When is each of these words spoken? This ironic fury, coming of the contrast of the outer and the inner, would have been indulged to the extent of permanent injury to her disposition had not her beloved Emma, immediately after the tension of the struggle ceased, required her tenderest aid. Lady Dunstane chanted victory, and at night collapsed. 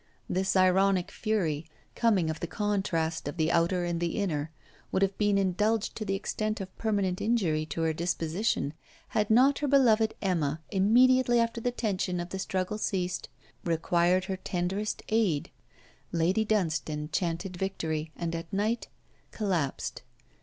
This 0.27 0.55
ironic 0.55 1.11
fury, 1.11 1.67
coming 1.93 2.31
of 2.31 2.39
the 2.39 2.47
contrast 2.47 3.27
of 3.27 3.37
the 3.37 3.51
outer 3.51 3.85
and 3.85 3.99
the 4.01 4.15
inner, 4.17 4.49
would 4.91 5.03
have 5.03 5.15
been 5.19 5.37
indulged 5.37 5.95
to 5.95 6.03
the 6.05 6.15
extent 6.15 6.59
of 6.59 6.75
permanent 6.79 7.21
injury 7.21 7.67
to 7.67 7.83
her 7.83 7.93
disposition 7.93 8.73
had 9.09 9.29
not 9.29 9.59
her 9.59 9.67
beloved 9.67 10.15
Emma, 10.19 10.59
immediately 10.71 11.39
after 11.39 11.61
the 11.61 11.69
tension 11.69 12.19
of 12.19 12.29
the 12.29 12.39
struggle 12.39 12.79
ceased, 12.79 13.29
required 13.63 14.25
her 14.25 14.37
tenderest 14.37 15.03
aid. 15.09 15.51
Lady 16.11 16.43
Dunstane 16.43 17.09
chanted 17.11 17.55
victory, 17.55 18.11
and 18.15 18.33
at 18.35 18.51
night 18.51 18.87
collapsed. 19.29 20.01